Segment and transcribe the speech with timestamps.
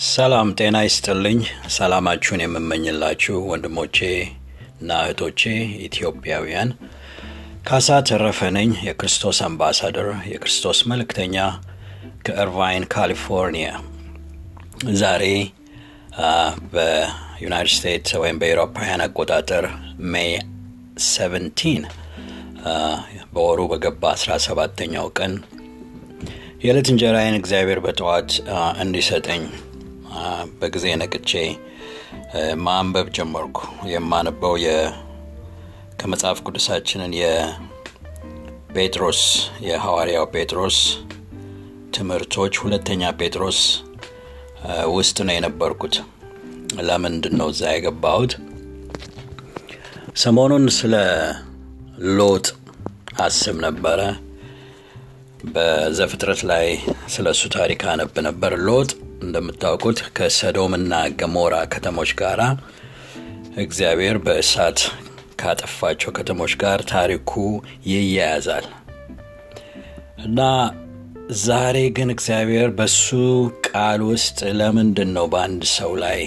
[0.00, 1.40] ሰላም ጤና ይስጥልኝ።
[1.74, 3.96] ሰላማችሁን የምመኝላችሁ ወንድሞቼ
[4.78, 5.40] እና እህቶቼ
[5.86, 6.70] ኢትዮጵያውያን፣
[7.66, 11.36] ካሳ ተረፈ ነኝ። የክርስቶስ አምባሳደር፣ የክርስቶስ መልእክተኛ
[12.26, 13.68] ከእርቫይን ካሊፎርኒያ።
[15.00, 15.24] ዛሬ
[16.72, 19.66] በዩናይትድ ስቴትስ ወይም በኤሮፓውያን አቆጣጠር
[20.12, 20.32] ሜይ
[21.04, 21.88] 17
[23.34, 25.34] በወሩ በገባ 17ተኛው ቀን
[26.62, 28.30] የዕለት እንጀራዬን እግዚአብሔር በጠዋት
[28.82, 29.42] እንዲሰጠኝ
[30.60, 31.30] በጊዜ ነቅቼ
[32.64, 33.58] ማንበብ ጀመርኩ።
[33.90, 34.54] የማነበው
[36.00, 39.20] ከመጽሐፍ ቅዱሳችንን የጴጥሮስ
[39.66, 40.78] የሐዋርያው ጴጥሮስ
[41.96, 43.60] ትምህርቶች ሁለተኛ ጴጥሮስ
[44.94, 45.96] ውስጥ ነው የነበርኩት።
[46.80, 48.32] ለምንድን ነው እዛ የገባሁት?
[50.16, 50.94] ሰሞኑን ስለ
[52.18, 52.46] ሎጥ
[53.20, 54.00] አስብ ነበረ።
[55.52, 56.66] በዘፍጥረት ላይ
[57.08, 58.90] ስለ እሱ ታሪክ አነብ ነበር። ሎጥ
[59.22, 62.40] እንደምታውቁት ከሰዶምና ገሞራ ከተሞች ጋር
[63.56, 64.80] እግዚአብሔር በእሳት
[65.40, 67.32] ካጠፋቸው ከተሞች ጋር ታሪኩ
[67.86, 68.66] ይያያዛል
[70.24, 70.40] እና
[71.40, 73.06] ዛሬ ግን እግዚአብሔር በሱ
[73.66, 76.20] ቃል ውስጥ ለምንድን ነው በአንድ ሰው ላይ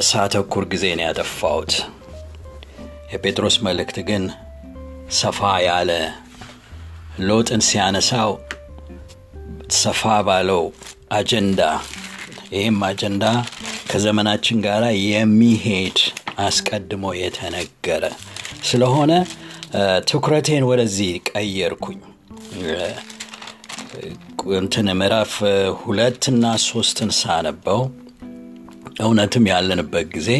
[0.00, 1.72] ሳተኩር ጊዜን ያጠፋሁት?
[3.12, 4.24] የጴጥሮስ መልእክት ግን
[5.10, 5.90] ሰፋ ያለ
[7.20, 8.32] ሎጥን ሲያነሳው
[9.70, 10.62] ሰፋ ባለው
[11.12, 11.60] አጀንዳ
[12.52, 13.24] ይህም አጀንዳ
[13.90, 15.98] ከዘመናችን ጋር የሚሄድ
[16.44, 18.04] አስቀድሞ የተነገረ
[18.68, 19.12] ስለሆነ
[20.08, 22.00] ትኩረቴን ወደዚህ ቀየርኩኝ።
[24.58, 25.34] እንትን ምዕራፍ
[25.80, 27.80] ሁለትና ሶስትን ሳነበው
[29.04, 30.30] እውነትም ያለንበት ጊዜ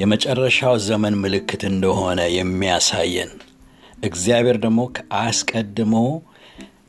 [0.00, 3.32] የመጨረሻው ዘመን ምልክት እንደሆነ የሚያሳየን
[4.04, 4.80] እግዚአብሔር ደግሞ
[5.20, 5.94] አስቀድሞ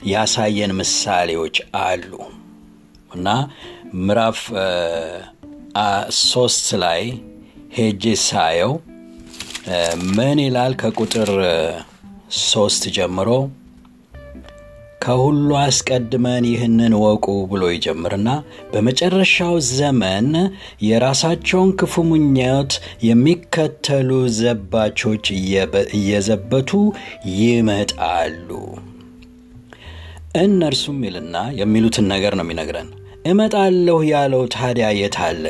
[0.10, 2.12] ያሳየን ምሳሌዎች አሉ
[3.16, 3.28] እና
[4.02, 4.40] ምዕራፍ
[6.26, 7.02] ሶስት ላይ
[7.76, 8.74] ሄጄ ሳየው
[10.16, 10.74] ምን ይላል?
[10.82, 11.30] ከቁጥር
[12.48, 13.30] ሶስት ጀምሮ
[15.04, 18.30] ከሁሉ አስቀድመን ይህንን ወቁ ብሎ ይጀምርና
[18.72, 20.28] በመጨረሻው ዘመን
[20.82, 22.74] የራሳቸውን ክፉ ምኞት
[23.04, 24.10] የሚከተሉ
[24.40, 25.26] ዘባቾች
[25.96, 26.72] እየዘበቱ
[27.40, 28.50] ይመጣሉ።
[30.36, 32.90] እነርሱም ይልና የሚሉትን ነገር ነው የሚነግረን።
[33.26, 35.44] እመጣለሁ ያለው ታዲያ የት አለ?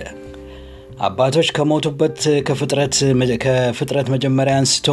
[1.00, 4.88] አባቶች ከሞቱበት ከፍጥረት መጀመሪያ አንስቶ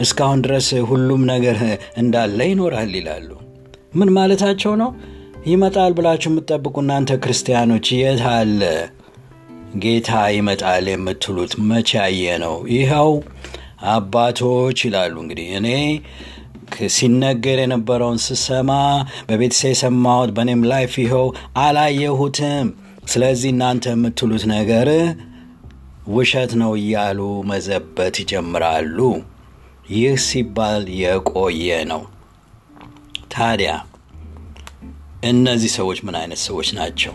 [0.00, 1.58] እስካሁን ድረስ ሁሉም ነገር
[1.96, 3.28] እንዳለ ይኖራል ይላሉ።
[3.94, 4.90] ምን ማለታቸው ነው?
[5.46, 8.60] ይመጣል ብላችሁ የምትጠብቁ እናንተ ክርስቲያኖች የት አለ
[9.82, 12.56] ጌታ ይመጣል የምትሉት መቼ ያየ ነው?
[12.76, 13.10] ይኸው
[13.92, 15.68] አባቶች ይላሉ። እንግዲህ እኔ
[16.94, 18.70] ሲነገር የነበረውን ስሰማ
[19.28, 21.26] በቤተሰብ የሰማሁት በእኔም ላይፍ ይኸው
[21.62, 22.68] አላየሁትም።
[23.12, 24.88] ስለዚህ እናንተ የምትሉት ነገር
[26.12, 28.98] ውሸት ነው እያሉ መዘበት ይጀምራሉ።
[29.92, 32.02] ይህ ሲባል የቆየ ነው።
[33.32, 33.72] ታዲያ
[35.24, 37.14] እነዚህ ሰዎች ምን አይነት ሰዎች ናቸው?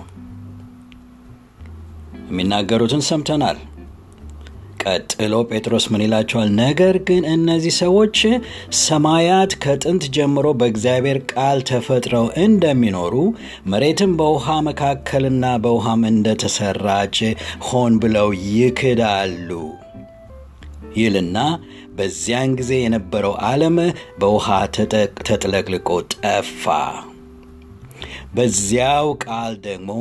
[2.30, 3.58] የሚናገሩትን ሰምተናል።
[4.84, 6.50] ቀጥሎ ጴጥሮስ ምን ይላቸዋል?
[6.60, 8.18] ነገር ግን እነዚህ ሰዎች
[8.82, 13.14] ሰማያት ከጥንት ጀምሮ በእግዚአብሔር ቃል ተፈጥረው እንደሚኖሩ
[13.74, 17.18] መሬትም በውሃ መካከልና በውሃም እንደተሰራች
[17.70, 19.50] ሆን ብለው ይክዳሉ
[20.98, 21.38] ይልና
[21.98, 23.78] በዚያን ጊዜ የነበረው ዓለም
[24.20, 24.48] በውሃ
[25.28, 26.66] ተጥለቅልቆ ጠፋ።
[28.34, 29.92] በዚያው ቃል ደግሞ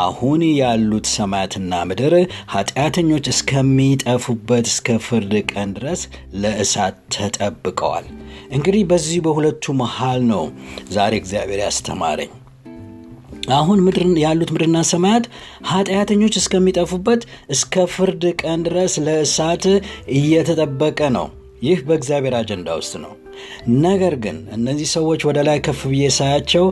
[0.00, 2.14] አሁን ያሉት ሰማያትና ምድር
[2.52, 6.02] ኃጢአተኞች እስከሚጠፉበት እስከ ፍርድ ቀን ድረስ
[6.42, 8.06] ለእሳት ተጠብቀዋል።
[8.52, 10.44] እንግዲህ በዚህ በሁለቱ መሃል ነው
[10.92, 12.32] ዛሬ እግዚአብሔር ያስተማረኝ።
[13.52, 13.78] አሁን
[14.22, 15.24] ያሉት ምድርና ሰማያት
[15.70, 19.64] ኃጢአተኞች እስከሚጠፉበት እስከ ፍርድ ቀን ድረስ ለእሳት
[20.16, 21.26] እየተጠበቀ ነው።
[21.62, 23.12] ይህ በእግዚአብሔር አጀንዳ ውስጥ ነው።
[23.84, 26.64] ነገር ግን እነዚህ ሰዎች ወደ ላይ ከፍ ብዬ ሳያቸው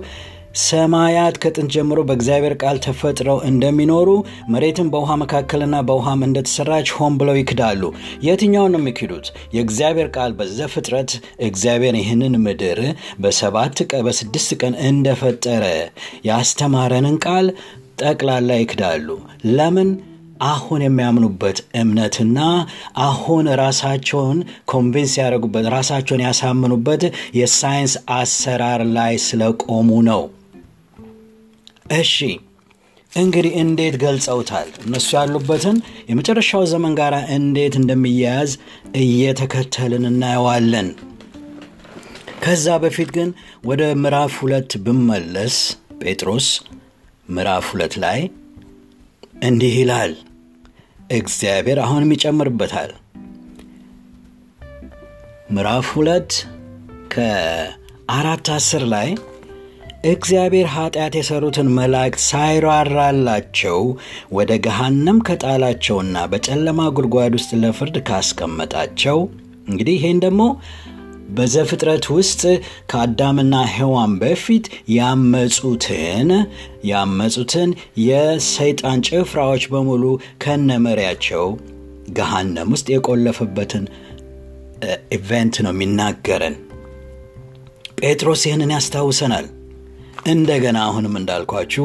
[0.61, 4.09] ሰማያት ከጥንት ጀምሮ በእግዚአብሔር ቃል ተፈጥረው እንደሚኖሩ
[4.49, 7.83] መሬትም በውሃ መካከልና በውሃም እንደተሰራች ሆን ብለው ይክዳሉ።
[8.23, 9.27] የትኛውን ነው የሚክዱት?
[9.55, 12.81] የእግዚአብሔር ቃል በዘፍጥረት እግዚአብሔር ይህንን ምድር
[13.21, 13.77] በሰባት
[14.07, 15.65] በስድስት ቀን እንደፈጠረ
[16.31, 17.49] ያስተማረንን ቃል
[18.03, 19.09] ጠቅላላ ይክዳሉ።
[19.53, 19.91] ለምን?
[20.47, 22.39] አሁን የሚያምኑበት እምነትና
[23.05, 27.03] አሁን ራሳቸውን convince ያደረጉበት ራሳቸውን ያሳምኑበት
[27.35, 30.23] የሳይንስ አሰራር ላይ ስለቆሙ ነው።
[31.91, 32.15] እሺ
[33.13, 34.69] እንግዲህ እንዴት ገልጸውታል?
[34.85, 35.77] እነሱ ያሉበትን
[36.11, 38.51] የመጨረሻው ዘመን ጋር እንዴት እንደሚያያዝ
[39.01, 40.89] እየተከተልን እናየዋለን።
[42.45, 43.31] ከዛ በፊት ግን
[43.67, 45.57] ወደ ምዕራፍ ሁለት ብመለስ
[46.03, 46.47] ጴጥሮስ
[47.29, 48.21] ምዕራፍ ሁለት ላይ
[49.45, 50.13] እንዲህ ይላል።
[51.13, 52.91] እግዚአብሔር አሁንም ይጨምርበታል።
[55.51, 56.33] ምዕራፍ ሁለት
[57.15, 59.09] ከአራት አስር ላይ
[60.05, 63.81] እግዚአብሔር ኃጢአት የሠሩትን መላእክት ሳይራራላቸው
[64.33, 69.19] ወደ ገሃነም ከጣላቸውና በጨለማ ጉድጓድ ውስጥ ለፍርድ ካስቀመጣቸው
[69.69, 70.45] እንግዲህ ይህን ደግሞ
[71.31, 72.41] በዘፍጥረት ውስጥ
[72.91, 74.65] ከአዳምና ሔዋን በፊት
[74.95, 76.31] ያመፁትን
[76.91, 77.71] ያመፁትን
[78.07, 80.05] የሰይጣን ጭፍራዎች በሙሉ
[80.45, 81.47] ከነመሪያቸው
[82.17, 83.85] ገሃነም ውስጥ የቆለፈበትን
[85.17, 86.57] event ነው የሚናገረን።
[88.03, 89.47] ጴጥሮስ ይህንን ያስታውሰናል።
[90.27, 91.85] እንደገና አሁንም እንዳልኳችሁ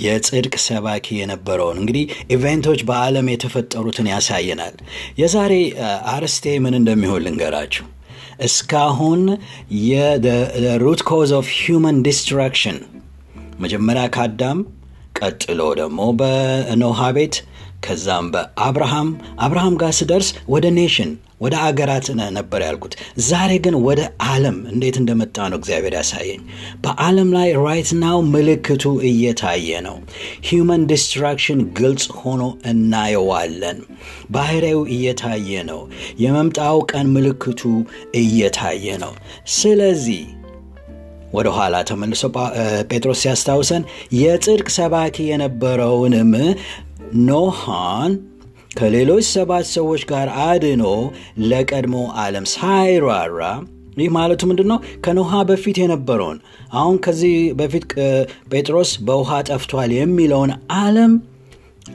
[0.00, 2.04] የጽድቅ ሰባኪ የነበረውን እንግዲህ
[2.34, 4.74] event ኦች በዓለም የተፈጠሩትን ያሳየናል።
[5.20, 5.52] የዛሬ
[6.12, 7.84] አርስቴ ምን እንደሚሆን ልንገራችሁ።
[8.46, 9.22] እስካሁን
[9.90, 12.78] የ root cause of human destruction
[13.60, 14.58] መጀመሪያ ከአዳም
[15.20, 17.36] ቀጥሎ ደግሞ በኖሃ ቤት
[17.86, 19.08] ከዛም በአብርሃም
[19.40, 21.10] አብርሃም ጋር ስደርስ ወደ nation
[21.40, 22.06] ወደ አገራት
[22.36, 22.94] ነበር ያልኩት።
[23.26, 26.40] ዛሬ ግን ወደ ዓለም እንዴት እንደመጣ ነው እግዚአብሔር ያሳየኝ።
[26.84, 29.96] በዓለም ላይ right now ምልክቱ እየታየ ነው።
[30.48, 33.80] human destruction ግልጽ ሆኖ እናየዋለን።
[34.30, 35.80] ባህሪው እየታየ ነው።
[36.24, 37.62] የመምጫው ቀን ምልክቱ
[38.20, 39.12] እየታየ ነው።
[39.56, 40.22] ስለዚህ
[41.32, 42.22] ወደ ኋላ ተመልሶ
[42.90, 43.82] ጴጥሮስ ሲያስታውሰን
[44.18, 46.32] የጽድቅ ሰባኪ የነበረውንም
[47.28, 48.12] ኖሃን
[48.76, 50.84] ከሌሎች ሰባት ሰዎች ጋር አድኖ
[51.50, 53.40] ለቀድሞ ዓለም ሳይራራ
[54.00, 54.78] ይህ ማለቱ ምንድን ነው?
[55.04, 56.38] ከኖሃ በፊት የነበረውን
[56.74, 57.84] አሁን ከዚህ በፊት
[58.50, 60.50] ጴጥሮስ በውሃ ጠፍቷል የሚለውን
[60.80, 61.12] ዓለም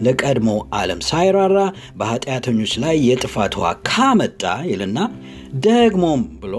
[0.02, 0.50] ለቀድሞ
[0.80, 1.58] ዓለም ሳይራራ
[2.00, 4.42] በኃጢአተኞች ላይ የጥፋት ውሃ ካመጣ
[4.72, 5.00] ይልና
[5.68, 6.56] ደግሞም ብሎ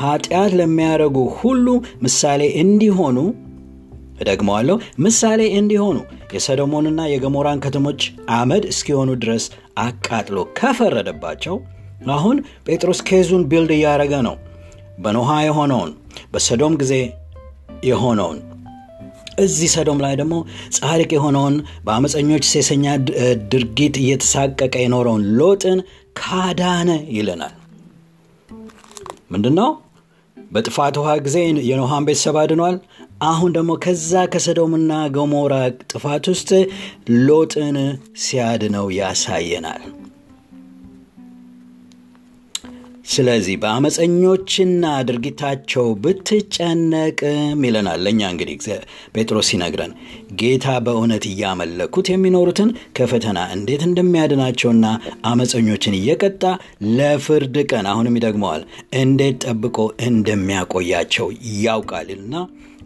[0.00, 1.66] ኃጢአት ለሚያደርጉ ሁሉ
[2.06, 3.18] ምሳሌ እንዲሆኑ
[4.18, 5.96] እደግመዋለሁ፣ ምሳሌ እንዲሆኑ
[6.34, 8.02] የሰዶሞንና የገሞራን ከተሞች
[8.36, 9.44] አመድ እስኪሆኑ ድረስ
[9.78, 11.56] አቃጥሎ ከፈረደባቸው
[12.14, 12.36] አሁን
[12.66, 14.36] ጴጥሮስ ኬዙን ቢልድ እያደረገ ነው።
[14.98, 15.90] በኖሃ የሆነውን
[16.32, 16.92] በሰዶም ጊዜ
[17.86, 18.38] የሆነውን
[19.44, 20.34] እዚህ ሰዶም ላይ ደግሞ
[20.76, 22.84] ጻድቅ የሆነውን በአመፀኞች ሴሰኛ
[23.52, 25.80] ድርጊት እየተሳቀቀ የኖረውን ሎጥን
[26.20, 27.54] ካዳነ ይለናል።
[29.30, 29.70] ምንድን ነው?
[30.36, 31.36] በጥፋት ውሃ ጊዜ
[31.68, 32.76] የኖሃን ቤተሰብ አድኗል።
[33.24, 35.54] አሁን ደግሞ ከዛ ከሰዶምና ገሞራ
[35.84, 36.50] ጥፋት ውስጥ
[37.26, 37.76] ሎጥን
[38.24, 39.84] ሲያድነው ያሳየናል።
[43.08, 48.56] ስለዚህ በአመፀኞችና ድርጊታቸው ብትጨነቅም ይለናል። ለእኛ እንግዲህ
[49.14, 49.92] ጴጥሮስ ሲነግረን
[50.40, 54.86] ጌታ በእውነት እያመለኩት የሚኖሩትን ከፈተና እንዴት እንደሚያድናቸውና
[55.30, 56.42] አመፀኞችን እየቀጣ
[56.96, 58.64] ለፍርድ ቀን አሁንም ይደግመዋል
[59.02, 59.78] እንዴት ጠብቆ
[60.08, 61.28] እንደሚያቆያቸው
[61.64, 62.34] ያውቃልና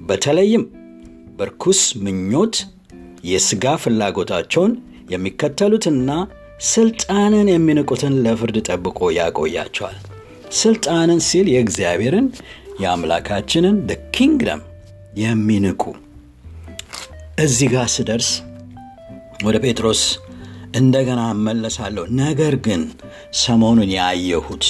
[0.01, 0.65] በተለይም
[1.39, 2.57] በርኩስ ምኞት
[3.25, 4.73] የሥጋ ፍላጎታቸውን
[5.13, 6.11] የሚከተሉትና
[6.69, 9.99] ስልጣንን የሚንቁትን ለፍርድ ጠብቆ ያቆያቸዋል።
[10.59, 12.27] ስልጣንን ሲል የእግዚአብሔርን
[12.83, 13.77] የአምላካችንን
[14.17, 14.61] ኪንግደም
[15.21, 15.83] የሚንቁ
[17.39, 18.29] እዚህ ጋር ስደርስ
[19.45, 20.03] ወደ ጴጥሮስ
[20.77, 22.83] እንደገና እመለሳለሁ። ነገር ግን
[23.41, 24.67] ሰሞኑን ያየሁት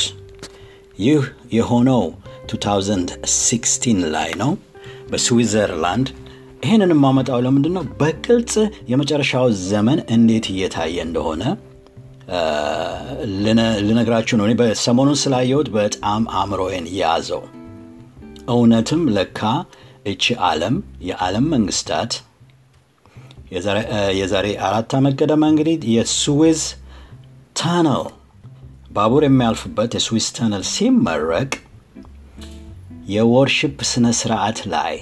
[0.99, 1.23] ይህ
[1.53, 2.03] የሆነው
[2.51, 4.53] 2016 ላይ ነው
[5.11, 6.09] በስዊዘርላንድ
[6.65, 7.85] ይህንን የማመጣው ለምንድን ነው?
[8.01, 8.55] በግልጽ
[8.91, 11.43] የመጨረሻው ዘመን እንዴት እየታየ እንደሆነ
[13.87, 17.43] ልነግራችሁ ነው። እኔ በሰሞኑን ስላየሁት በጣም አእምሮዬን ያዘው።
[18.51, 19.41] እውነትም ለካ
[20.11, 20.77] እቺ ዓለም
[21.09, 22.13] የዓለም መንግስታት
[24.19, 26.61] የዛሬ አራት ዓመት ገደማ እንግዲህ የስዊዝ
[27.61, 28.05] ታነል
[28.93, 31.51] ባቡር የሚያልፍበት የስዊዝ ታነል ሲመረቅ
[33.09, 34.97] የወርሽፕ ስነ ስርዓት ላይ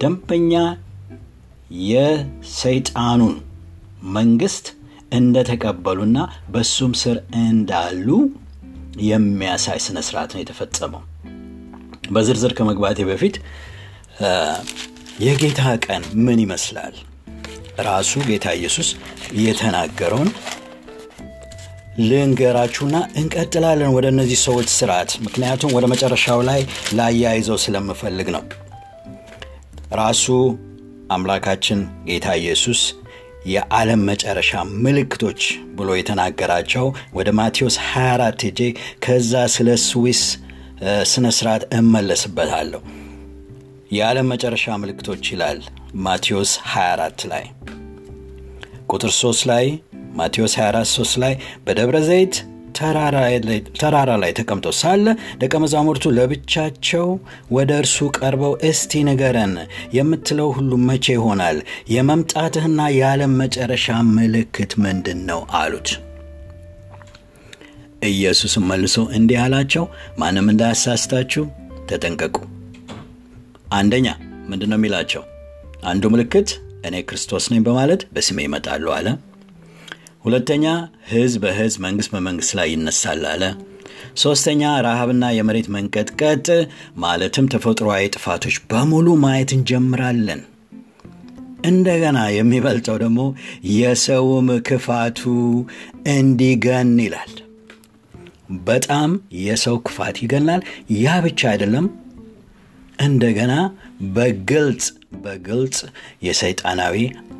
[0.00, 0.52] ደንበኛ
[1.88, 3.34] የሰይጣኑን
[4.16, 4.66] መንግስት
[5.12, 6.18] እንደተቀበሉና
[6.54, 8.08] በሱም ስር እንዳሉ
[9.06, 11.02] የሚያሳይ ስነ ስርዓት ነው የተፈጸመው።
[12.10, 13.36] በዝርዝር ከመግባቴ በፊት
[15.26, 16.94] የጌታ ቀን ምን ይመስላል?
[17.88, 18.88] ራሱ ጌታ ኢየሱስ
[19.40, 20.30] የተናገረውን
[22.00, 26.60] ልንገራችሁና እንቀጥላለን ወደ እነዚህ ሰዎች ስርዓት። ምክንያቱም ወደ መጨረሻው ላይ
[26.98, 28.44] ላያይዘው ስለምፈልግ ነው።
[30.00, 30.26] ራሱ
[31.10, 32.80] አምላካችን ጌታ ኢየሱስ
[33.46, 34.50] የዓለም መጨረሻ
[34.84, 35.40] ምልክቶች
[35.74, 38.60] ብሎ የተናገራቸው ወደ ማቴዎስ 24 ሄጄ
[39.04, 40.22] ከዛ ስለ ስዊስ
[41.12, 42.80] ስነ ስርዓት እመለስበታለሁ።
[43.92, 45.58] የዓለም መጨረሻ ምልክቶች ይላል
[46.04, 47.44] ማቴዎስ 24 ላይ
[48.92, 49.66] ቁጥር 3 ላይ
[50.18, 51.34] ማቴዎስ 24 3 ላይ
[51.66, 52.34] በደብረ ዘይት
[53.78, 55.06] ተራራ ላይ ተቀምጦ ሳለ
[55.40, 57.06] ደቀ መዛሙርቱ ለብቻቸው
[57.56, 59.54] ወደ እርሱ ቀርበው እስቲ ንገረን፣
[59.96, 61.58] የምትለው ሁሉ መቼ ይሆናል?
[61.94, 65.40] የመምጣትህና የዓለም መጨረሻ ምልክት ምንድን ነው?
[65.60, 65.90] አሉት።
[68.08, 69.84] ኢየሱስም መልሶ እንዲህ አላቸው፣
[70.20, 71.44] ማንም እንዳያሳስታችሁ
[71.90, 72.36] ተጠንቀቁ።
[73.74, 74.08] አንደኛ
[74.50, 75.22] ምንድን ነው የሚላቸው?
[75.84, 76.48] አንዱ ምልክት
[76.88, 79.06] እኔ ክርስቶስ ነኝ በማለት በስሜ ይመጣሉ አለ።
[80.24, 80.64] ሁለተኛ
[81.08, 83.42] ሕዝብ በሕዝብ መንግሥት በመንግሥት ላይ ይነሳል አለ።
[84.22, 86.46] ሦስተኛ ረሃብና የመሬት መንቀጥቀጥ
[87.02, 90.42] ማለትም ተፈጥሯዊ ጥፋቶች በሙሉ ማየት እንጀምራለን።
[91.64, 93.20] እንደገና የሚበልጠው ደግሞ
[93.74, 95.20] የሰውም ክፋቱ
[96.14, 97.32] እንዲገን ይላል።
[98.66, 99.10] በጣም
[99.42, 100.62] የሰው ክፋት ይገናል።
[100.98, 101.86] ያ ብቻ አይደለም።
[103.02, 103.52] እንደገና
[104.16, 104.84] በግልጽ
[105.24, 105.78] በግልጽ
[106.26, 106.96] የሰይጣናዊ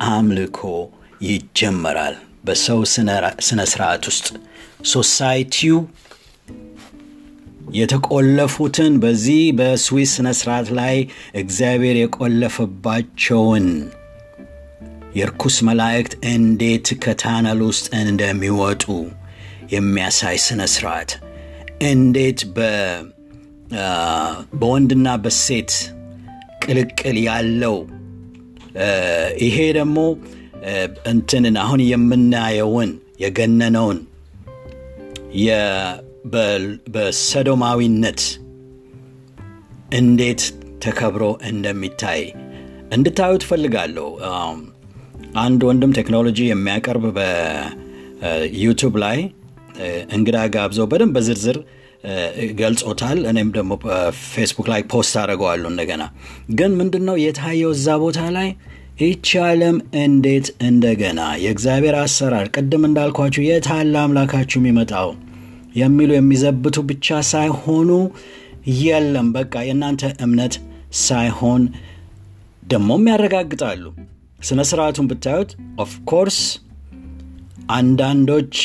[0.09, 0.59] አምልኮ
[1.27, 2.79] ይጀመራል። በሰው
[3.47, 4.27] ስነ ስርዓት ውስጥ
[4.93, 5.77] ሶሳይቲው
[7.77, 10.95] የተቆለፉትን በዚህ በስዊስ ስነ ስርዓት ላይ
[11.41, 13.67] እግዚአብሔር የቆለፈባቸውን
[15.15, 18.83] የርኩስ መላእክት እንዴት ከታነል ውስጥ እንደሚወጡ
[19.73, 21.11] የሚያሳይ ስነ ስርዓት።
[21.89, 22.39] እንዴት
[24.59, 25.71] በወንድና በሴት
[26.63, 27.77] ቅልቅል ያለው
[29.45, 29.97] ይሄ ደግሞ
[31.11, 32.91] እንትንን አሁን የምናየውን
[33.23, 33.99] የገነነውን
[36.95, 38.21] በሰዶማዊነት
[39.93, 40.41] እንዴት
[40.83, 42.21] ተከብሮ እንደሚታይ
[42.91, 44.07] እንድታዩ እፈልጋለሁ።
[45.41, 49.19] አንድ ወንድም ቴክኖሎጂ የሚያቀርብ በዩቱብ ላይ
[50.09, 51.57] እንግዳ ጋብዘው በደንብ በዝርዝር
[52.59, 56.03] ገልጾታል። እኔም ደግሞ በፌስቡክ ላይ post አድርገዋለሁ። እንደገና
[56.51, 58.49] ግን ምንድን ነው የታየው እዛ ቦታ ላይ
[58.97, 65.09] ይቺ ዓለም እንዴት እንደገና የእግዚአብሔር አሰራር ቅድም እንዳልኳችሁ የታለ አምላካችሁ የሚመጣው
[65.75, 67.89] የሚሉ የሚዘብቱ ብቻ ሳይሆኑ
[68.81, 70.55] የለም በቃ የእናንተ እምነት
[71.01, 71.63] ሳይሆን
[72.63, 73.81] ደሞም ያረጋግጣሉ።
[74.39, 75.51] ስነ ስርዓቱን ብታዩት
[75.83, 76.37] of course
[77.71, 78.55] አንዳንዶች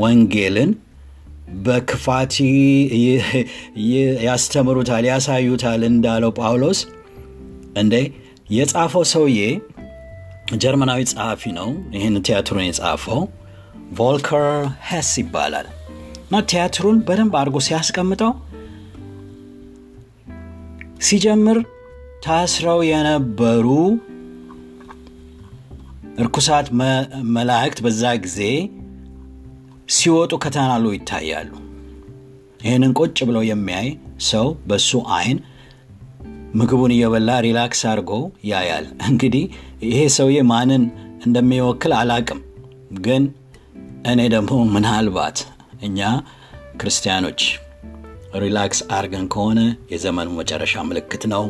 [0.00, 0.72] ወንጌልን
[1.64, 2.34] በክፋት
[4.26, 6.80] ያስተምሩታል፣ ያሳዩታል እንዳለው ጳውሎስ
[7.76, 7.94] እንዴ
[8.52, 9.40] የጻፈው ሰውዬ
[10.62, 13.20] ጀርመናዊ ጸሐፊ ነው። ይህን ቲያትሩን የጻፈው
[13.98, 14.46] ቮልከር
[14.88, 15.66] ሄስ ይባላል
[16.24, 18.32] እና ቲያትሩን በደንብ አድርጎ ሲያስቀምጠው
[21.06, 21.58] ሲጀምር
[22.24, 23.66] ታስረው የነበሩ
[26.22, 26.66] እርኩሳት
[27.36, 28.40] መላእክት በዛ ጊዜ
[29.88, 31.50] ሲወጡ ከተናሉ ይታያሉ።
[32.60, 33.88] ይህንን ቁጭ ብለው የሚያይ
[34.28, 35.38] ሰው በሱ አይን
[36.54, 38.10] ምግቡን እየበላ relax አድርጎ
[38.48, 39.44] ያያል። እንግዲህ
[39.86, 40.82] ይሄ ሰውዬ ማንን
[41.26, 42.40] እንደሚወክል አላቅም፣
[43.00, 43.22] ግን
[44.12, 45.38] እኔ ደግሞ ምናልባት
[45.86, 46.00] እኛ
[46.80, 47.42] ክርስቲያኖች
[48.42, 49.60] relax አርገን ከሆነ
[49.92, 51.42] የዘመኑ መጨረሻ ምልክት ነው።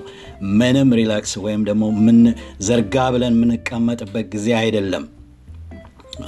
[0.59, 2.19] ምንም relax ወይም ደግሞ ምን
[2.67, 5.05] ዘርጋ ብለን የምንቀመጥበት ጊዜ አይደለም።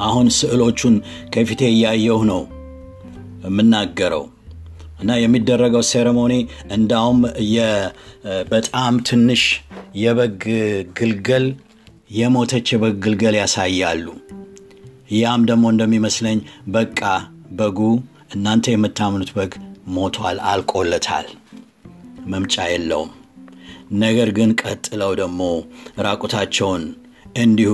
[0.07, 0.95] አሁን ስዕሎቹን
[1.35, 2.43] ከፊቴ እያየሁ ነው
[3.47, 4.25] የምናገረው
[4.95, 6.35] እና የሚደረገው ሴሬሞኒ
[6.71, 7.21] እንዳውም
[8.51, 9.43] በጣም ትንሽ
[9.97, 10.43] የበግ
[10.99, 11.47] ግልገል
[12.17, 14.07] የሞተች የበግ ግልገል ያሳያሉ።
[15.17, 16.39] ያም ደግሞ እንደሚመስለኝ
[16.75, 17.01] በቃ
[17.59, 17.79] በጉ
[18.35, 19.53] እናንተ የምታምኑት በግ
[19.97, 21.27] ሞቷል፣ አልቆለታል፣
[22.33, 23.11] መምጫ የለውም።
[24.03, 25.41] ነገር ግን ቀጥለው ደግሞ
[26.07, 26.85] ራቁታቸውን
[27.39, 27.73] እንዲሁ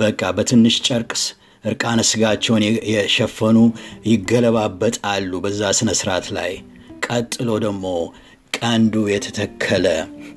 [0.00, 1.22] በቃ በትንሽ ጨርቅስ
[1.64, 3.58] እርቃነ ስጋቸውን የሸፈኑ
[4.10, 6.52] ይገለባበጣሉ በዛ ስነ ስርዓት ላይ።
[7.06, 7.86] ቀጥሎ ደግሞ
[8.58, 9.86] ቀንዱ የተተከለ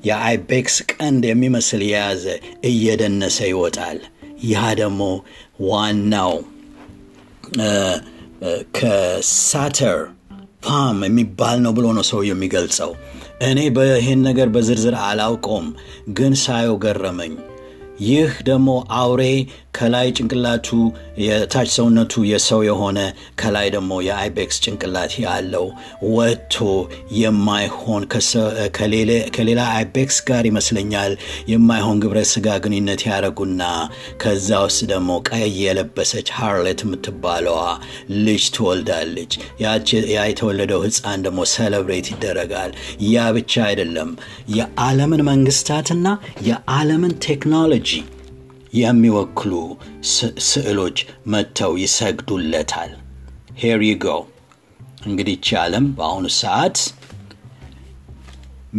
[0.07, 2.25] የአይቤክስ ቀንድ የሚመስል የያዘ
[2.69, 3.99] እየደነሰ ይወጣል።
[4.47, 5.01] ያ ደግሞ
[5.67, 6.33] ዋናው
[8.77, 9.99] ከሳተር
[10.65, 12.91] ፓም የሚባል ነው ብሎ ነው ሰው የሚገልጸው።
[13.47, 15.67] እኔ በይህን ነገር በዝርዝር አላውቀውም፣
[16.17, 17.33] ግን ሳየው ገረመኝ።
[18.05, 19.23] ይህ ደግሞ አውሬ
[19.77, 20.67] ከላይ ጭንቅላቱ
[21.23, 22.99] የታች ሰውነቱ የሰው የሆነ
[23.41, 25.65] ከላይ ደግሞ የአይቤክስ ጭንቅላት ያለው
[26.13, 26.55] ወጥቶ
[27.17, 28.03] የማይሆን
[29.35, 31.13] ከሌላ አይቤክስ ጋር ይመስለኛል
[31.51, 33.61] የማይሆን ግብረ ስጋ ግንኙነት ያደረጉና
[34.23, 37.59] ከዛ ውስጥ ደግሞ ቀይ የለበሰች ሃርሌት የምትባለዋ
[38.25, 39.75] ልጅ ትወልዳለች። ያ
[40.25, 42.73] የተወለደው ሕፃን ደግሞ celebrate ይደረጋል።
[43.09, 44.11] ያ ብቻ አይደለም፣
[44.57, 46.07] የዓለምን መንግስታትና
[46.47, 47.86] የዓለምን ቴክኖሎጂ
[48.73, 49.53] የሚወክሉ
[50.47, 52.91] ስዕሎች መጥተው ይሰግዱለታል።
[53.61, 53.93] here you
[55.07, 56.77] እንግዲህ ዓለም በአሁኑ ሰዓት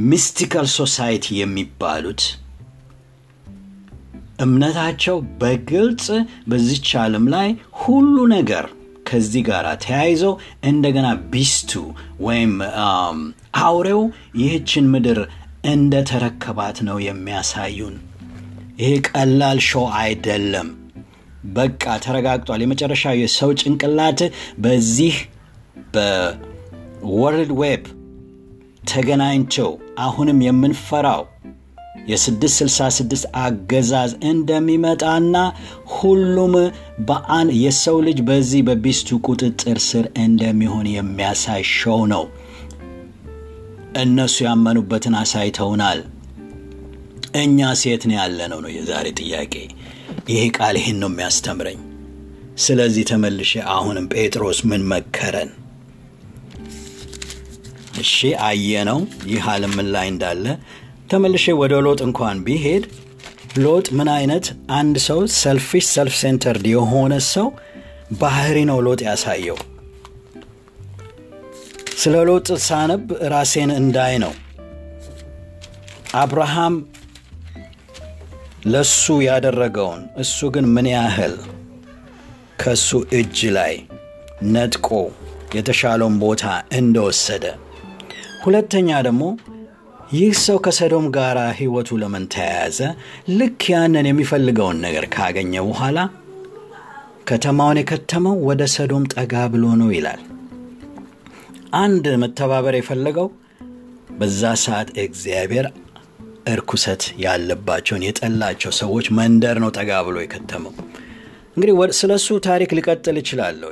[0.09, 2.23] mystical society የሚባሉት
[4.39, 6.07] እምነታቸው በግልጽ
[6.49, 7.49] በዚች ዓለም ላይ
[7.81, 8.67] ሁሉ ነገር
[9.09, 10.23] ከዚህ ጋር ተያይዞ
[10.65, 11.73] እንደገና ቢስቱ
[12.21, 12.53] ወይም
[13.63, 14.03] አውሬው
[14.35, 15.21] ይህችን ምድር
[15.65, 17.97] እንደ ተረከባት ነው የሚያሳዩን።
[18.79, 20.69] ይሄ ቀላል show አይደለም።
[21.55, 24.21] በቃ ተረጋግጧል። የመጨረሻው የሰው ጭንቅላት
[24.65, 25.15] በዚህ
[25.95, 27.85] በ world web
[28.91, 29.71] ተገናኝተው
[30.05, 31.23] አሁንም የምንፈራው
[32.11, 35.37] የ666 አገዛዝ እንደሚመጣና
[35.97, 36.55] ሁሉም
[37.09, 42.25] በአን የሰው ልጅ በዚህ በቢስቱ ቁጥጥር ስር እንደሚሆን የሚያሳይ ሾው ነው።
[44.03, 46.01] እነሱ ያመኑበትን አሳይተውናል።
[47.41, 49.55] እኛ ሴት ነው ያለ ነው የዛሬ ጥያቄ።
[50.31, 51.81] ይሄ ቃል ይህን ነው የሚያስተምረኝ።
[52.59, 55.51] ስለዚህ ተመልሼ አሁንም ጴጥሮስ ምን መከረን?
[58.03, 58.17] እሺ
[58.47, 58.99] አየነው
[59.31, 60.45] ይህ ዓለም ላይ እንዳለ
[61.11, 62.85] ተመልሼ ወደ ሎጥ እንኳን ቢሄድ
[63.59, 67.47] ሎጥ ምን አይነት አንድ ሰው selfish self centered የሆነ ሰው
[68.21, 69.59] ባህሪ ነው ሎጥ ያሳየው።
[72.01, 73.03] ስለ ሎጥ ሳነብ
[73.33, 74.35] ራሴን እንዳይ ነው።
[76.15, 76.75] አብርሃም
[78.67, 81.35] ለሱ ያደረገውን እሱ ግን ምን ያህል
[82.61, 83.75] ከሱ እጅ ላይ
[84.55, 84.89] ነጥቆ
[85.55, 87.45] የተሻለውን ቦታ እንደወሰደ
[88.45, 89.23] ሁለተኛ ደግሞ
[90.13, 92.79] ይህ ሰው ከሰዶም ጋር ህይወቱ ለምን ተያያዘ?
[93.31, 95.99] ልክ ያንን የሚፈልገውን ነገር ካገኘ በኋላ
[97.29, 100.23] ከተማውን የከተመው ወደ ሰዶም ጠጋ ብሎ ነው ይላል።
[101.75, 103.29] አንድ መተባበር የፈለገው
[104.19, 105.67] በዛ ሰዓት እግዚአብሔር
[106.49, 110.75] እርኩሰት ያለባቸውን የጠላቸው ሰዎች መንደር ነው ጠጋ ብሎ የከተመው።
[111.53, 113.71] እንግዲህ ስለ እሱ ታሪክ ልቀጥል ይችላለሁ።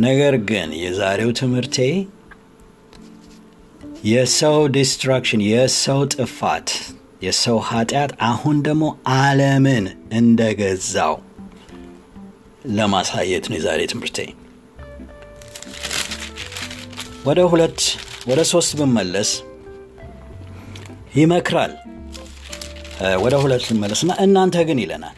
[0.00, 1.76] ነገር ግን የዛሬው ትምህርቴ
[4.06, 6.70] የሰው destruction፣ የሰው ጥፋት፣
[7.24, 8.84] የሰው ኃጢአት አሁን ደግሞ
[9.18, 9.84] ዓለምን
[10.18, 11.14] እንደገዛው
[12.74, 14.18] ለማሳየት ነው የዛሬ ትምህርቴ።
[17.26, 17.80] ወደ ሁለት
[18.28, 19.30] ወደ ሶስት ብመለስ
[21.14, 21.74] ይመክራል።
[23.22, 25.16] ወደ ሁለት ልመለስና እናንተ ግን ይለናል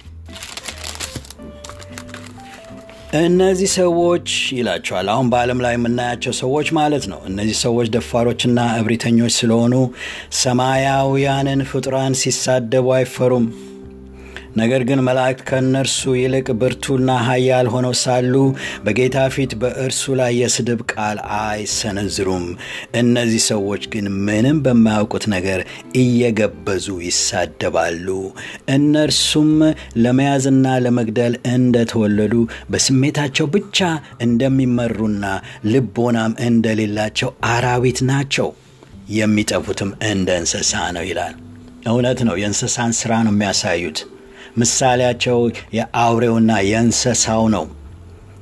[3.20, 9.74] እነዚህ ሰዎች ይላቸዋል። አሁን በዓለም ላይ የምናያቸው ሰዎች ማለት ነው። እነዚህ ሰዎች ደፋሮችና እብሪተኞች ስለሆኑ
[10.40, 13.46] ሰማያውያንን ፍጡራን ሲሳደቡ አይፈሩም።
[14.56, 18.34] ነገር ግን መላእክት ከእነርሱ ይልቅ ብርቱና ኃያል ሆነው ሳሉ
[18.84, 22.46] በጌታ ፊት በእርሱ ላይ የስድብ ቃል አይሰነዝሩም።
[23.00, 25.60] እነዚህ ሰዎች ግን ምንም በማያውቁት ነገር
[26.02, 28.08] እየገበዙ ይሳደባሉ።
[28.76, 29.52] እነርሱም
[29.98, 32.34] ለመያዝና ለመግደል እንደተወለዱ
[32.70, 33.78] በስሜታቸው ብቻ
[34.26, 35.24] እንደሚመሩና
[35.70, 38.48] ልቦናም እንደሌላቸው አራዊት ናቸው።
[39.14, 41.34] የሚጠፉትም እንደ እንስሳ ነው ይላል።
[41.88, 43.98] እውነት ነው። የእንስሳን ስራ ነው የሚያሳዩት።
[44.56, 45.38] ምሳሌያቸው
[45.76, 47.64] የአውሬውና የእንስሳው ነው።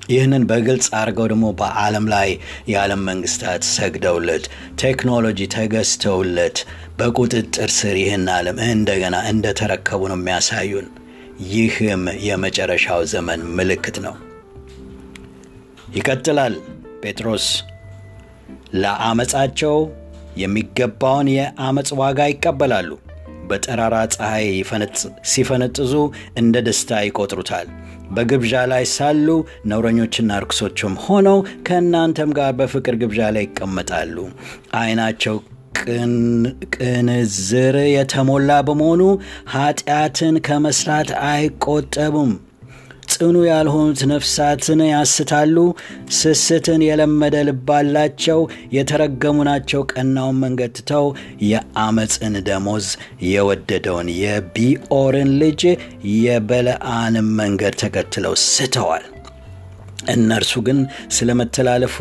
[0.08, 2.28] ይህንን በግልጽ አድርገው ደግሞ በዓለም ላይ
[2.70, 4.44] የዓለም መንግስታት ሰግደውለት
[4.82, 6.58] ቴክኖሎጂ ተገዝተውለት
[6.98, 10.88] በቁጥጥር ስር ይህን ዓለም እንደገና እንደተረከቡ ነው የሚያሳዩን።
[11.52, 14.14] ይህም የመጨረሻው ዘመን ምልክት ነው።
[15.96, 16.54] ይቀጥላል
[17.02, 17.46] ጴጥሮስ
[18.74, 19.76] ለአመፃቸው
[20.42, 22.90] የሚገባውን የአመፅ ዋጋ ይቀበላሉ።
[23.48, 24.46] በጠራራ ፀሐይ
[25.32, 25.92] ሲፈነጥዙ
[26.36, 27.68] እንደ ደስታ ይቆጥሩታል።
[28.10, 29.28] በግብዣ ላይ ሳሉ
[29.70, 34.16] ነውረኞችና ርኩሶችም ሆነው ከእናንተም ጋር በፍቅር ግብዣ ላይ ይቀመጣሉ።
[34.78, 35.36] ዓይናቸው
[36.76, 39.02] ቅንዝር የተሞላ በመሆኑ
[39.54, 42.32] ኃጢአትን ከመስራት አይቆጠቡም።
[43.14, 45.56] ጽኑ ያልሆኑት ነፍሳትን ያስታሉ።
[46.18, 48.40] ስስትን የለመደ ልብ አላቸው።
[48.76, 51.06] የተረገሙ ናቸው። ቀናውን መንገድ ትተው
[51.50, 52.88] የአመፅን ደሞዝ
[53.28, 55.62] የወደደውን የቢኦርን ልጅ
[56.18, 59.06] የበለዓንም መንገድ ተከትለው ስተዋል።
[60.14, 60.78] እነርሱ ግን
[61.16, 61.96] ስለመተላለፉ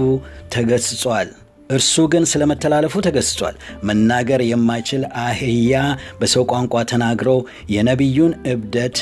[0.54, 1.30] ተገስጿል።
[1.70, 5.74] እርሱ ግን ስለ መተላለፉ ተገስጿል። መናገር የማይችል አህያ
[6.20, 7.40] በሰው ቋንቋ ተናግረው
[7.74, 8.98] የነቢዩን እብደት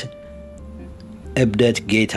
[1.36, 2.16] እብደት ጌታ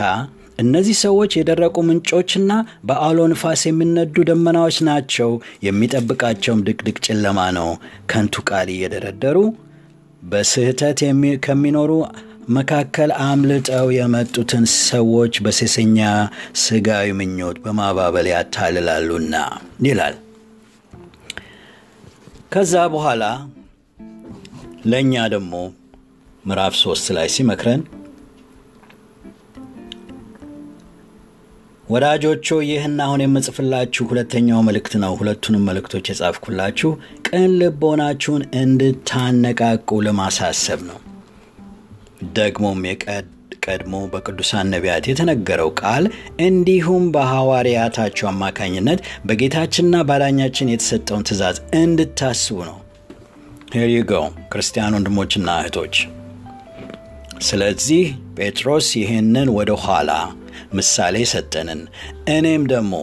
[0.58, 2.52] እነዚህ ሰዎች የደረቁ ምንጮችና
[2.84, 5.30] በአውሎ ንፋስ የሚነዱ ደመናዎች ናቸው።
[5.66, 7.68] የሚጠብቃቸውም ድቅድቅ ጨለማ ነው።
[8.10, 9.38] ከንቱ ቃል እየደረደሩ
[10.22, 11.00] በስህተት
[11.46, 11.92] ከሚኖሩ
[12.50, 15.98] መካከል አምልጠው የመጡትን ሰዎች በሴሰኛ
[16.62, 19.34] ስጋዊ ምኞት በማባበል ያታልላሉና
[19.86, 20.16] ይላል።
[22.52, 23.24] ከዛ በኋላ
[24.90, 25.54] ለእኛ ደግሞ
[26.46, 27.80] ምዕራፍ ሶስት ላይ ሲመክረን
[31.88, 36.90] ወዳጆቼ ይህን አሁን የምጽፍላችሁ ሁለተኛው መልእክት ነው። ሁለቱንም መልእክቶች የጻፍኩላችሁ
[37.28, 40.98] ቅን ልቦናችሁን እንድታነቃቁ ለማሳሰብ ነው።
[42.36, 42.80] ደግሞም
[43.66, 46.04] ቀድሞ በቅዱሳን ነቢያት የተነገረው ቃል
[46.44, 52.76] እንዲሁም በሐዋርያታችሁ አማካኝነት በጌታችንና ባዳኛችን የተሰጠውን ትእዛዝ እንድታስቡ ነው።
[53.74, 54.20] here you go
[54.52, 55.96] ክርስቲያን ወንድሞችና እህቶች።
[57.48, 58.04] ስለዚህ
[58.38, 60.10] ጴጥሮስ ይህንን ወደ ኋላ
[60.72, 61.80] ምሳሌ ሰጠንን።
[62.28, 62.94] እኔም ደግሞ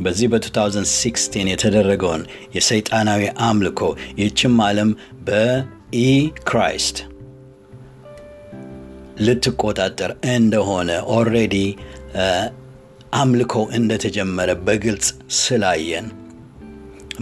[0.00, 2.22] በዚህ በ2016 የተደረገውን
[2.54, 3.80] የሰይጣናዊ አምልኮ
[4.18, 4.90] ይህችም ዓለም
[5.28, 6.02] በ
[6.48, 6.98] Antichrist
[9.18, 11.56] ልትቆጣጠር እንደሆነ already
[13.14, 15.06] አምልኮ እንደተጀመረ በግልጽ
[15.38, 16.06] ስላየን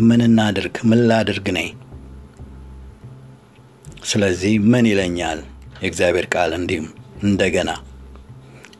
[0.00, 0.76] ምን እናድርግ?
[0.84, 1.68] ምን ላድርግ ነኝ?
[4.04, 5.40] ስለዚህ ምን ይለኛል
[5.82, 6.86] የእግዚአብሔር ቃል እንዲህም
[7.22, 7.70] እንደገና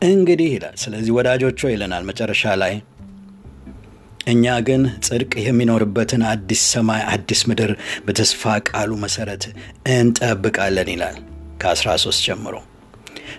[0.07, 2.75] እንግዲህ ይላል። ስለዚህ ወዳጆቹ ይለናል መጨረሻ ላይ
[4.33, 7.73] እኛ ግን ጽድቅ የሚኖርበትን አዲስ ሰማይ አዲስ ምድር
[8.07, 9.43] በተስፋ ቃሉ መሰረት
[9.97, 11.17] እንጠብቃለን ይላል
[11.63, 12.55] ከ13 ጀምሮ።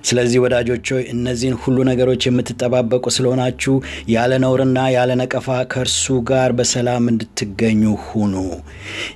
[0.07, 3.73] ስለዚህ ወዳጆች ሆይ እነዚህን ሁሉ ነገሮች የምትጠባበቁ ስለሆናችሁ
[4.13, 8.35] ያለ ነውርና ያለ ነቀፋ ከእርሱ ጋር በሰላም እንድትገኙ ሁኑ።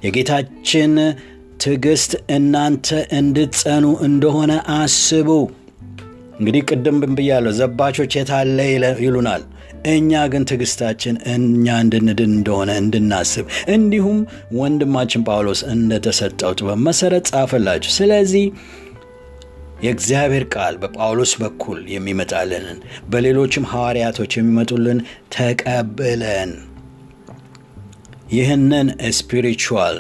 [0.05, 0.93] የጌታችን
[1.63, 2.88] ትዕግስት እናንተ
[3.19, 5.29] እንድትጸኑ እንደሆነ አስቡ።
[6.39, 8.58] እንግዲህ ቅድም ብያለሁ፣ ዘባቾች የታለ
[9.02, 9.41] ይሉናል።
[9.91, 14.19] እኛ ግን ትዕግስታችን እኛ እንድንድን እንደሆነ እንድናስብ እንዲሁም
[14.60, 18.45] ወንድማችን ጳውሎስ እንደተሰጠው ጥበብ መሰረት ጻፈላችሁ። ስለዚህ
[19.84, 22.80] የእግዚአብሔር ቃል በጳውሎስ በኩል የሚመጣልንን
[23.12, 24.99] በሌሎችም ሐዋርያቶች የሚመጡልን
[25.36, 26.52] ተቀብለን
[28.32, 28.88] ይህንን
[29.19, 29.99] spiritual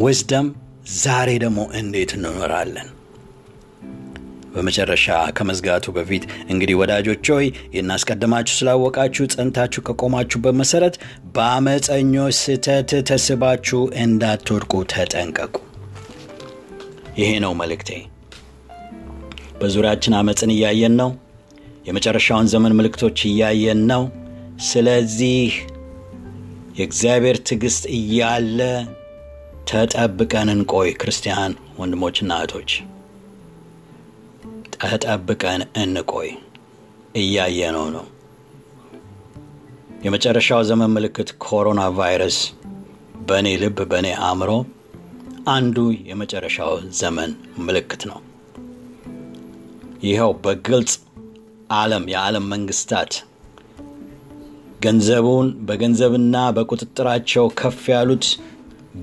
[0.00, 0.48] wisdom
[0.98, 2.88] ዛሬ ደግሞ እንዴት እንኖራለን?
[4.52, 5.06] በመጨረሻ
[5.36, 10.96] ከመዝጋቱ በፊት እንግዲህ ወዳጆች ሆይ ይህን አስቀድማችሁ ስላወቃችሁ ጸንታችሁ ከቆማችሁበት መሰረት
[11.34, 15.54] በአመፀኞች ስህተት ተስባችሁ እንዳትወድቁ ተጠንቀቁ።
[17.18, 17.90] ይሄ ነው መልእክቴ።
[19.60, 21.10] በዙሪያችን አመፅን እያየን ነው።
[21.86, 24.02] የመጨረሻውን ዘመን ምልክቶች እያየን ነው።
[24.68, 25.50] ስለዚህ
[26.78, 28.60] የእግዚአብሔር ትዕግስት እያለ
[29.70, 32.70] ተጠብቀን እንቆይ። ክርስቲያን ወንድሞችና እህቶች
[34.82, 36.30] ተጠብቀን እንቆይ።
[37.14, 38.04] እያየነው ነው።
[40.04, 42.36] የመጨረሻው ዘመን ምልክት ኮሮና ቫይረስ
[43.28, 44.50] በእኔ ልብ በእኔ አእምሮ
[45.48, 45.76] አንዱ
[46.08, 47.30] የመጨረሻው ዘመን
[47.66, 48.18] ምልክት ነው።
[50.02, 50.92] ይኸው በግልጽ
[51.72, 53.12] ዓለም የዓለም መንግስታት
[54.80, 58.26] ገንዘቡን በገንዘብና በቁጥጥራቸው ከፍ ያሉት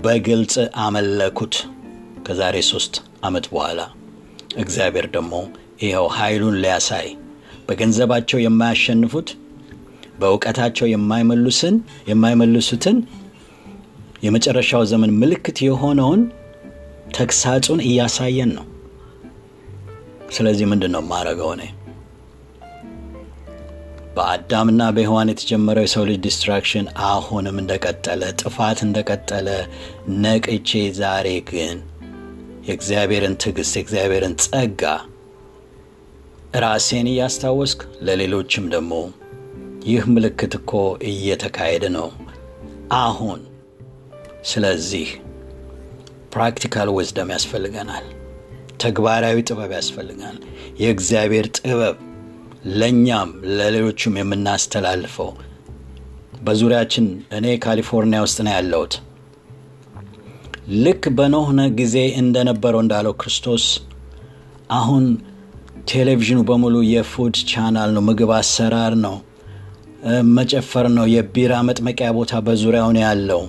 [0.03, 1.55] በግልጽ አመለኩት።
[2.27, 3.81] ከዛሬ ሶስት ዓመት በኋላ
[4.57, 5.33] እግዚአብሔር ደግሞ
[5.79, 7.07] ይኸው ኃይሉን ሊያሳይ
[7.67, 9.29] በገንዘባቸው የማያሸንፉት
[10.19, 11.75] በእውቀታቸው የማይመልስን
[12.09, 12.97] የማይመልሱትን
[14.23, 16.21] የመጨረሻው ዘመን ምልክት የሆነውን
[17.15, 18.65] ተግሳጹን እያሳየን ነው።
[20.35, 21.49] ስለዚህ ምንድን ነው ማድረገው?
[21.55, 21.63] እኔ
[24.15, 29.47] በአዳምና በሔዋን የተጀመረው የሰው ልጅ destruction አሁንም እንደቀጠለ፣ ጥፋት እንደቀጠለ
[30.23, 31.77] ነቅቼ ዛሬ ግን
[32.67, 34.83] የእግዚአብሔርን ትዕግስት የእግዚአብሔርን ጸጋ
[36.55, 38.93] ራሴን እያስታወስክ ለሌሎችም ደግሞ
[39.85, 40.71] ይህ ምልክት እኮ
[41.09, 42.07] እየተካሄደ ነው
[42.99, 43.41] አሁን።
[44.51, 45.07] ስለዚህ
[46.33, 48.05] practical wisdom ያስፈልገናል።
[48.81, 50.37] ተግባራዊ ጥበብ ያስፈልገናል።
[50.81, 51.97] የእግዚአብሔር ጥበብ
[52.73, 55.29] ለእኛም ለሌሎችም የምናስተላልፈው
[56.41, 57.05] በዙሪያችን
[57.37, 58.95] እኔ ካሊፎርኒያ ውስጥ ነው ያለሁት።
[60.83, 63.65] ልክ በኖህ ጊዜ እንደነበረው እንዳለው ክርስቶስ
[64.71, 65.03] አሁን
[65.87, 69.15] ቴሌቪዥኑ በሙሉ የ food channel ነው፣ ምግብ አሰራር ነው፣
[70.35, 73.43] መጨፈር ነው። የቢራ መጥመቂያ ቦታ በዙሪያው ነው ያለው።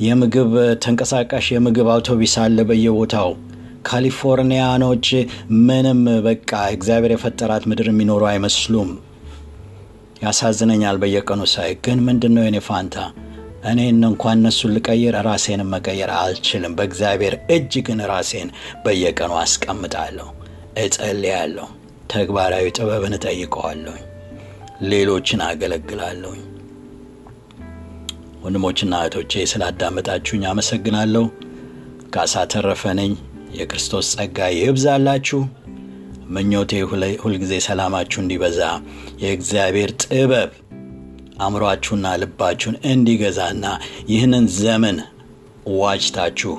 [0.00, 0.52] የምግብ
[0.84, 3.30] ተንቀሳቃሽ የምግብ አውቶቢስ አለ በየቦታው።
[3.88, 5.06] ካሊፎርኒያኖች
[5.66, 8.90] ምንም በቃ እግዚአብሔር የፈጠራት ምድር የሚኖሩ አይመስሉም።
[10.22, 12.96] ያሳዝነኛል በየቀኑ ሳይ። ግን ምንድን ነው የኔ ፋንታ?
[13.64, 18.48] እኔን እንኳን እነሱን ልቀይር ራሴንም መቀየር አልችልም። በእግዚአብሔር እጅ ግን ራሴን
[18.84, 20.28] በየቀኑ አስቀምጣለሁ፣
[20.82, 21.66] እጸልያለሁ፣
[22.12, 24.04] ተግባራዊ ጥበብን እጠይቀዋለሁኝ፣
[24.90, 26.42] ሌሎችን አገለግላለሁኝ።
[28.42, 31.24] ወንድሞችና እህቶቼ ስላዳመጣችሁኝ አመሰግናለሁ።
[32.10, 32.34] ካሳ
[33.54, 35.40] የክርስቶስ ጸጋ ይብዛላችሁ።
[36.34, 36.72] ምኞቴ
[37.22, 38.60] ሁልጊዜ ሰላማችሁ እንዲበዛ
[39.22, 40.50] የእግዚአብሔር ጥበብ
[41.40, 43.64] አእምሯችሁና ልባችሁን እንዲገዛና
[44.08, 44.98] ይህንን ዘመን
[45.80, 46.52] ዋጅታችሁ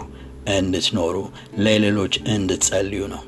[0.55, 1.15] እንድትኖሩ
[1.59, 3.21] ለሌሎች እንድትጸልዩ ነው።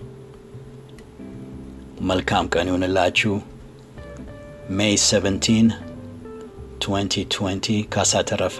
[2.03, 3.33] መልካም ቀን ይሁንላችሁ።
[4.69, 5.69] May 17
[6.79, 8.57] 2020 ካሳ ተረፈ፣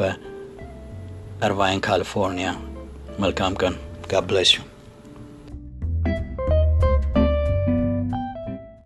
[1.44, 2.50] እርቫይን ካሊፎርኒያ።
[3.20, 3.74] መልካም ቀን።
[4.12, 4.62] God bless you